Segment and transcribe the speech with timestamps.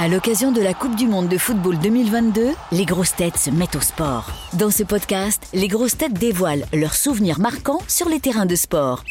[0.00, 3.74] À l'occasion de la Coupe du Monde de football 2022, les grosses têtes se mettent
[3.74, 4.30] au sport.
[4.52, 9.02] Dans ce podcast, les grosses têtes dévoilent leurs souvenirs marquants sur les terrains de sport.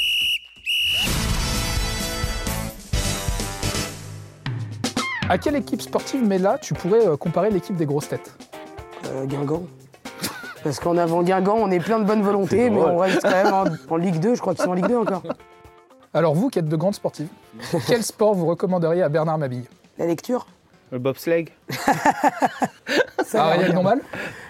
[5.28, 8.34] À quelle équipe sportive, mais là, tu pourrais euh, comparer l'équipe des grosses têtes?
[9.08, 9.64] Euh, Guingamp.
[10.64, 13.54] Parce qu'en avant Guingamp, on est plein de bonne volonté, mais on reste quand même
[13.54, 14.36] en, en Ligue 2.
[14.36, 15.24] Je crois qu'ils sont en Ligue 2 encore.
[16.14, 17.28] Alors vous qui êtes de grandes sportives,
[17.88, 19.66] quel sport vous recommanderiez à Bernard Mabille?
[19.98, 20.48] La lecture
[20.92, 21.46] Le bobsleigh
[23.34, 23.74] Ariel.
[23.74, 24.02] Dombal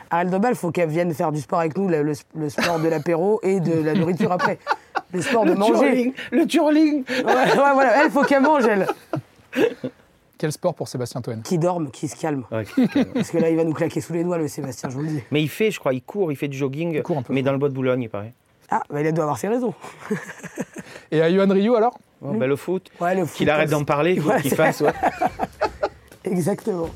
[0.09, 2.87] Ariel Dombal, faut qu'elle vienne faire du sport avec nous, le, le- le sport de
[2.87, 4.59] l'apéro et de la nourriture après.
[5.13, 5.73] Le sport de manger.
[5.73, 8.87] Turling Le turling Ouais, ouais, voilà, elle, faut qu'elle mange, elle.
[10.37, 12.43] Quel sport pour Sébastien Toen Qui dorme, qui se calme.
[12.51, 12.65] Ouais.
[13.13, 15.07] Parce que là, il va nous claquer sous les doigts, le Sébastien, je vous le
[15.09, 15.23] dis.
[15.31, 17.33] Mais il fait, je crois, il court, il fait du jogging, court un peu.
[17.33, 18.33] mais dans le bois de Boulogne, il paraît.
[18.69, 19.73] Ah, bah, il doit avoir ses raisons.
[21.11, 21.97] Et à Johan Rioux alors?
[22.21, 24.53] Oh, bah, le foot, Ouais, le foot, qu'il arrête d'en parler, il faut Ouais, qu'il
[24.53, 24.83] fasse.
[26.31, 26.89] Exactement.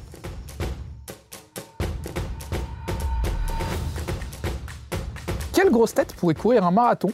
[5.54, 7.10] Quelle grosse tête pourrait courir un marathon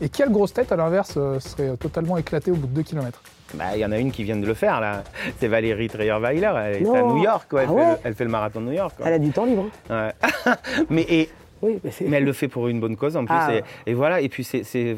[0.00, 3.22] Et quelle grosse tête, à l'inverse, euh, serait totalement éclatée au bout de 2 km
[3.54, 5.04] Bah, il y en a une qui vient de le faire, là.
[5.38, 7.62] C'est Valérie Trierweiler, elle est à New York, quoi.
[7.62, 9.06] Elle, Ah fait ouais le, elle fait le marathon de New York, quoi.
[9.06, 9.66] Elle a du temps libre.
[9.90, 10.10] hein.
[10.46, 10.52] Ouais.
[10.90, 11.28] mais, et,
[11.62, 12.06] Oui, mais c'est.
[12.06, 13.34] mais elle le fait pour une bonne cause, en plus.
[13.38, 13.54] Ah.
[13.54, 14.96] Et, et voilà, et puis c'est...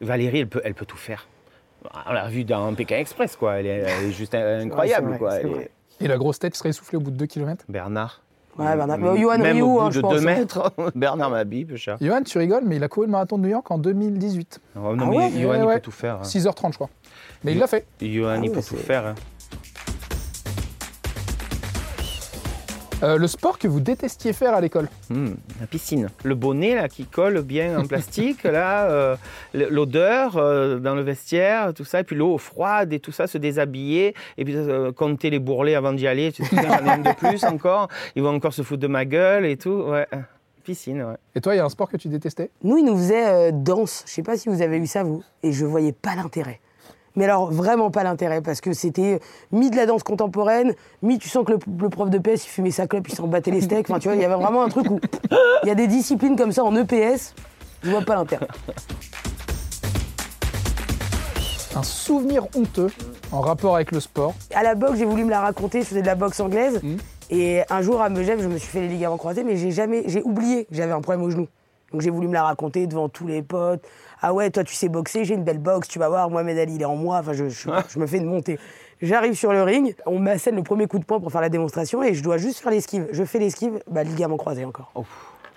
[0.00, 1.26] Valérie, elle peut, elle peut tout faire.
[2.06, 3.54] On l'a vu dans Pékin Express, quoi.
[3.56, 5.40] Elle est, elle est juste incroyable, vrai, quoi.
[5.40, 5.70] est- vrai.
[6.00, 8.22] Et la grosse tête serait essoufflée au bout de 2 km Bernard.
[8.58, 8.98] Ouais, Bernard.
[8.98, 10.22] Mais Johan Même Rioux, au bout hein, de je pense, 2 hein.
[10.24, 11.96] mètres, Bernard Mabille, peu cher.
[12.00, 14.60] Johan, tu rigoles, mais il a couru le marathon de New York en 2018.
[14.76, 15.74] Oh, non, Ah mais ouais Johan, Ouais, il ouais.
[15.74, 16.16] peut tout faire.
[16.16, 16.22] hein.
[16.24, 16.90] 6h30, je crois.
[17.44, 17.86] Mais il l'a fait.
[18.00, 19.06] Johan, Ah il ouais, peut tout faire.
[19.06, 19.14] hein.
[23.04, 26.08] Euh, le sport que vous détestiez faire à l'école Hmm, la piscine.
[26.24, 29.16] Le bonnet là qui colle bien en plastique, là, euh,
[29.54, 33.38] l'odeur euh, dans le vestiaire, tout ça, et puis l'eau froide et tout ça, se
[33.38, 36.32] déshabiller, et puis euh, compter les bourrelets avant d'y aller.
[36.32, 37.88] Tu sais, Putain, J'en ai un de plus encore.
[38.16, 39.84] Ils vont encore se foutre de ma gueule et tout.
[39.88, 40.06] Ouais.
[40.64, 41.16] Piscine, ouais.
[41.36, 42.50] Et toi, il y a un sport que tu détestais?
[42.64, 44.02] Nous, il nous faisait euh, danse.
[44.06, 45.22] Je sais pas si vous avez eu ça, vous.
[45.44, 46.60] Et je voyais pas l'intérêt.
[47.18, 49.18] Mais alors, vraiment pas l'intérêt, parce que c'était euh,
[49.50, 52.48] mi de la danse contemporaine, mi tu sens que le, le prof de PS, il
[52.48, 53.90] fumait sa clope, il s'en battait les steaks.
[53.90, 55.00] Enfin, tu vois, il y avait vraiment un truc où
[55.64, 57.34] il y a des disciplines comme ça en EPS,
[57.82, 58.46] je vois pas l'intérêt.
[61.74, 62.90] Un souvenir honteux
[63.32, 66.02] en rapport avec le sport À la boxe, j'ai voulu me la raconter, je faisais
[66.02, 66.80] de la boxe anglaise.
[66.84, 66.98] Mhm.
[67.30, 70.04] Et un jour, à Megève, je me suis fait les ligaments croisés, mais j'ai jamais,
[70.06, 71.48] j'ai oublié que j'avais un problème au genou.
[71.92, 73.82] Donc j'ai voulu me la raconter devant tous les potes.
[74.20, 76.74] Ah ouais, toi tu sais boxer, j'ai une belle boxe, tu vas voir, Mohamed Ali
[76.74, 78.58] il est en moi, enfin je, je, je me fais une montée.
[79.00, 82.02] J'arrive sur le ring, on m'assène le premier coup de poing pour faire la démonstration
[82.02, 83.06] et je dois juste faire l'esquive.
[83.12, 84.92] Je fais l'esquive, bah ligament croisé encore.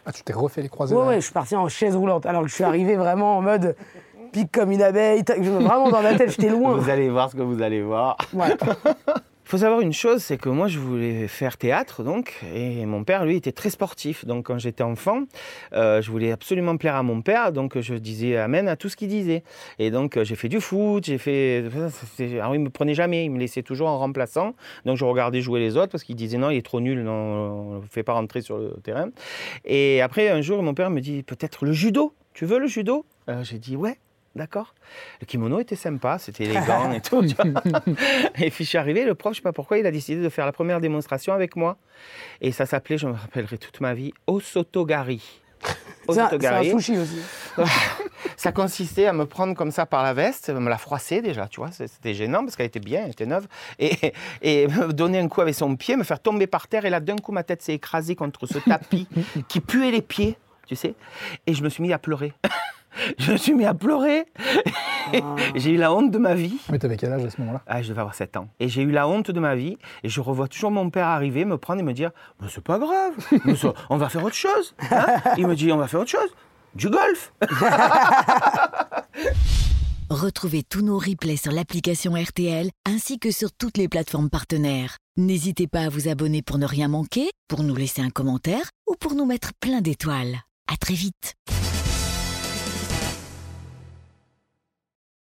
[0.06, 2.44] Ah, tu t'es refait les croisés Ouais, ouais, je suis parti en chaise roulante alors
[2.44, 3.76] que je suis arrivé vraiment en mode
[4.32, 5.24] pique comme une abeille.
[5.40, 6.76] Vraiment dans ma tête, j'étais loin.
[6.78, 8.18] Vous allez voir ce que vous allez voir.
[8.34, 8.56] Ouais.
[9.52, 13.04] Il faut savoir une chose, c'est que moi je voulais faire théâtre donc, et mon
[13.04, 14.24] père lui était très sportif.
[14.24, 15.24] Donc quand j'étais enfant,
[15.74, 18.96] euh, je voulais absolument plaire à mon père, donc je disais amen à tout ce
[18.96, 19.44] qu'il disait.
[19.78, 21.66] Et donc j'ai fait du foot, j'ai fait.
[22.40, 24.56] Alors il me prenait jamais, il me laissait toujours en remplaçant.
[24.86, 27.12] Donc je regardais jouer les autres parce qu'il disait non, il est trop nul, non,
[27.12, 29.10] on ne fait pas rentrer sur le terrain.
[29.66, 32.14] Et après un jour, mon père me dit peut-être le judo.
[32.34, 33.06] Tu veux le judo?
[33.28, 33.98] Euh, J'ai dit ouais.
[34.36, 34.74] D'accord?
[35.20, 37.22] Le kimono était sympa, c'était élégant et tout.
[37.26, 37.82] tu vois.
[38.40, 40.30] Et puis je suis arrivé, le prof, je sais pas pourquoi, il a décidé de
[40.30, 41.78] faire la première démonstration avec moi.
[42.40, 45.42] Et ça s'appelait, je me rappellerai toute ma vie, Osotogari.
[46.08, 46.72] Un, c'est un Osotogari.
[46.72, 47.20] sushi aussi.
[48.36, 51.60] Ça consistait à me prendre comme ça par la veste, me la froisser déjà, tu
[51.60, 53.48] vois, c'était gênant parce qu'elle était bien, elle était neuve,
[53.78, 56.90] et, et me donner un coup avec son pied, me faire tomber par terre, et
[56.90, 59.08] là d'un coup ma tête s'est écrasée contre ce tapis
[59.48, 60.96] qui puait les pieds, tu sais,
[61.46, 62.34] et je me suis mis à pleurer.
[63.18, 64.26] Je me suis mis à pleurer.
[65.56, 66.58] J'ai eu la honte de ma vie.
[66.70, 67.62] Mais t'avais quel âge à ce moment-là?
[67.68, 68.48] Ah, je devais avoir 7 ans.
[68.60, 69.78] Et j'ai eu la honte de ma vie.
[70.04, 72.12] Et je revois toujours mon père arriver, me prendre et me dire
[72.42, 73.14] Mais c'est pas grave,
[73.46, 74.76] mais ça, on va faire autre chose.
[74.92, 75.06] hein?
[75.38, 76.30] Il me dit On va faire autre chose.
[76.76, 77.34] Du golf.
[80.10, 84.98] Retrouvez tous nos replays sur l'application RTL ainsi que sur toutes les plateformes partenaires.
[85.18, 88.96] N'hésitez pas à vous abonner pour ne rien manquer, pour nous laisser un commentaire ou
[89.00, 90.40] pour nous mettre plein d'étoiles.
[90.72, 91.36] À très vite.